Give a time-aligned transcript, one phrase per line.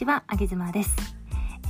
[0.00, 1.20] ちは、あげずまです。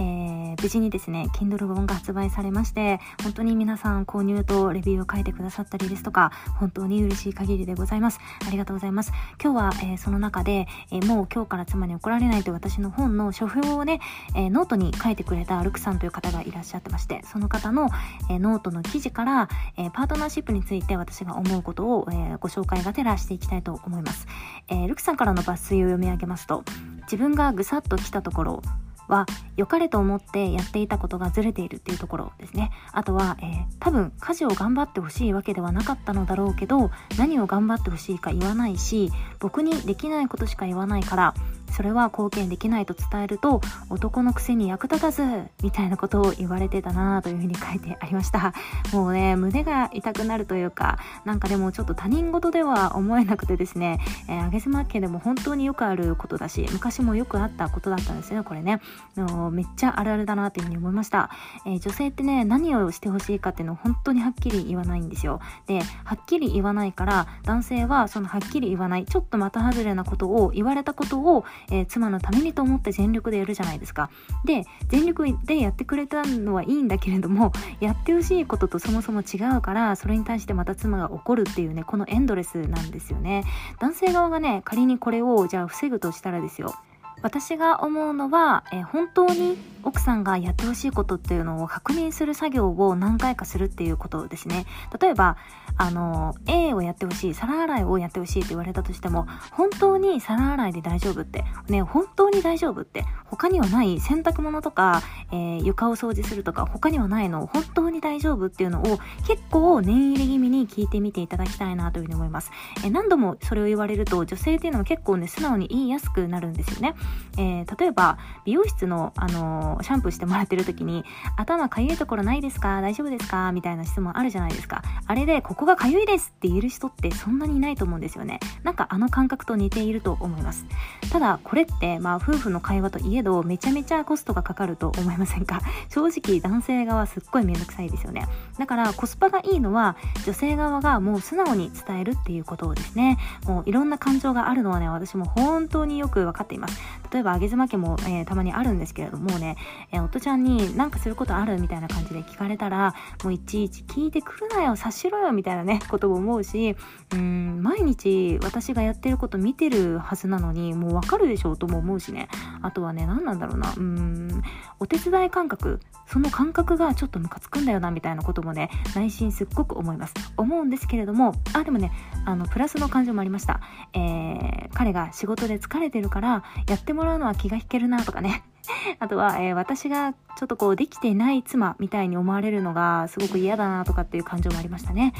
[0.00, 8.18] えー、無事にですね、Kindle 本が発売されまして、本当に皆さん購入とレビューを書いてくださったりですとか、本当に嬉しい限りでございます。
[8.46, 9.12] ありがとうございます。
[9.42, 14.00] 今日は、えー、その中で、えー、もう今日から妻に怒られないという私の本の書評をね、
[14.34, 17.90] えノートに書いてくれたルクさんという方がいらっしゃってまして、その方の、
[18.30, 24.26] えノートの記事から、えパートナーシップについて私が思うことを、えご紹介がてらしていきたいと思います。
[24.68, 26.64] えルクさんからの抜粋を読み上げますと、
[27.10, 28.62] 自分がぐさっときたところ、
[29.10, 32.70] は良かれと思ってやっていたことがずれているっていうところですね。
[32.92, 39.10] あとは、えー、多分家事を頑張ってほしいわけではなかったのだろうけど何を頑張ってほしいか言わないし
[39.40, 41.34] 僕にできないことしか言わないから
[41.70, 45.22] それは貢献できないと伝えると男のくせに役立たず
[45.62, 48.52] みたいなことを言われてたなというふうに書いてありました。
[48.92, 58.80] もうね胸が痛くなるというかなんかでもちょっと他人事では思えなくてですね、えー、上妻家でも本当によくあることだし昔もよくあったことだったんですよこれね。
[59.16, 61.30] のめっちゃあるあるだなというふうに思いました、
[61.66, 65.40] えー、女性ってね何をしてほしいかっていうのを本当にはっきり言わないんですよ。
[65.66, 74.10] ではっきり言わないから男性はそのはっきり言わないちょっと的外れなことを言われたことをえー、妻のためにと思って全力でやるじゃないですか。
[74.44, 83.44] で、全力でやってくれたのはいいんだけれども、 やってほしいこととそもそも違うから、それに対してまた妻が怒るっていうね、このエンドレスなんですよね。
[83.78, 86.74] 男性側がね、仮にこれをじゃあ防ぐとしたらですよ。
[87.22, 94.66] 私が思うのは、えー、本当に奥さんがやってほしいことっていうのを確認する作業を何回かするっていうことですね。
[95.00, 95.36] 例えば、
[95.76, 112.50] あの、A をやってほしい、皿洗いをやってほしいって言われたとしても、本当に皿洗いで大丈夫って、ね、本当に大丈夫って、他にはない洗濯物とか、えー、床を掃除するとか、他にはないの、本当に大丈夫っていうのを結構念入り気味に聞いてみていただきたいなというふうに思います。
[112.84, 116.94] えー、何度もそれを言われると、女性っていうのは結構ね、素直に言いやすくなるんですよね。
[117.38, 121.04] えー、例えば、美容室の、あのシャンプーしてもらってる時に、
[121.36, 122.80] 頭かゆいところないですか？
[122.80, 123.52] 大丈夫ですか？
[123.52, 124.82] みたいな質問あるじゃないですか。
[125.06, 128.40] あれで、ここがかゆいですって言える人ってそんなにいないと思うんですよね。
[128.62, 130.66] なんかあの感覚と似ていると思います。
[131.12, 135.60] ただこれってまあ夫婦の会話といえどめちゃめちゃコストがかかると思いませんか？
[135.88, 138.26] 正直男性側すっごいめんどくさいですよね。
[138.58, 139.96] だからコスパがいいのは
[140.26, 143.18] 女性側がもう素直に伝えるっていうことですね。
[143.46, 146.80] もういろんな感情があるのはね、私も本当によく分かっています。
[147.12, 149.56] 例えば、あげ妻家も、えー、たまにあるんですけれどもね、
[149.92, 152.94] えー、夫ちゃんになんかすることあるみたいな感じで聞かれたら、
[153.24, 156.76] もういちいち聞いてくるなよ、察しろよみたいなね、 ことを思うし、
[157.12, 162.28] うん、毎日私がやってること見てるはずなのに、もうわかるでしょうとも思うしね。
[162.62, 164.42] あとはね、何なんだろうな、うん、
[164.78, 170.14] お手伝い感覚、その感覚がちょっとムカつくんだよな、みたいなこともね、内心すっごく思います。
[170.36, 171.92] 思うんですけれども、あ、でもね、
[172.24, 173.60] あの、プラスの感情もありました。
[173.92, 178.42] えー、彼が仕事で疲れてるから、やってもらうのは気が引けるなとかね。
[178.98, 185.12] あとは、えー、私がちょっとこうできてない妻みたいに思われるのがすごく嫌だなとかっていう感情もありましたね。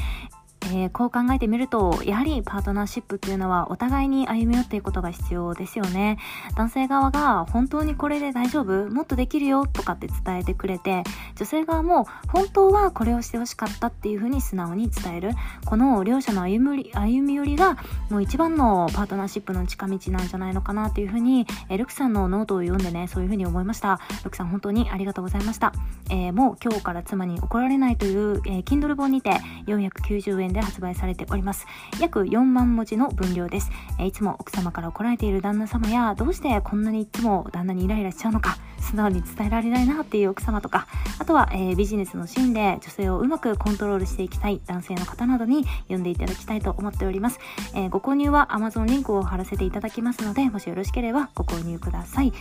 [0.63, 6.17] えー、こう考えてみると、やはりパートナーシップっていうのはお互いに歩み寄っていくことが必要ですよね。
[6.55, 8.89] 男性側が本当にこれで大丈夫？
[8.89, 9.65] もっとできるよ？
[9.67, 11.03] とかって伝えてくれて、
[11.35, 15.31] 女性側も本当はこれをしてほしかったっていうふうに素直に伝える。
[15.65, 17.77] この両者の歩み歩み寄りが
[18.09, 23.99] もう一番のパートナーシップの近道なんじゃないのかなっていうふうに、えー、ルクさんのノートを読んでね、そういうふうに思いました。
[24.23, 25.73] ルクさん本当にありがとうございました。
[26.09, 29.31] えー、もう今日から妻に怒られないという、えー、Kindle 本にて
[29.67, 31.65] 490円で発売されております。
[31.99, 33.71] 約4万文字の分量です。
[33.99, 40.87] えいつも奥様から怒られている旦那様や、どうしてこんなにいつも旦那にイライラしちゃうのか、素直に伝えられないなっていう奥様とか、
[41.19, 47.39] あとは、えー、ビジネスのシーンで女性をうまくコントロールしていきたい男性の方などに読んでいただきたいと思っております。
[47.73, 52.33] えー、ご購入は Amazon リンクを貼らせていただきますので、もしよろしければご購入ください。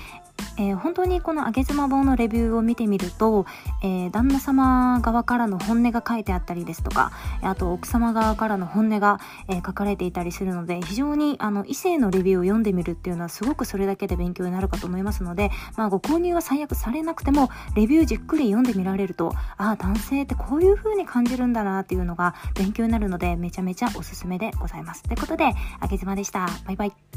[0.57, 3.47] えー、本当にこのあげ妻本のレビューを見てみると、
[3.83, 7.13] えー、旦那様側からの本音が書いてあったりですとか、
[7.43, 25.03] あと奥様側からの本音が、えー、書かれていたりするので、非常にあの異性のレビューを読んでみるっていうのはすごくそれだけで勉強になるかと思いますので、まあご購入は最悪されなくても、レビューじっくり読んでみられると、ああ、男性ってこういう風に感じるんだなっていうのが勉強になるので、めちゃめちゃおすすめでございます。
[25.03, 26.49] ということで、あげ妻でした。
[26.67, 27.10] バイバイ。